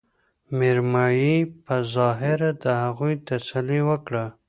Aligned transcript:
مېرمايي 0.57 1.35
په 1.65 1.75
ظاهره 1.95 2.51
د 2.63 2.65
هغوي 2.83 3.15
تسلې 3.27 3.79
وکړه 3.89 4.25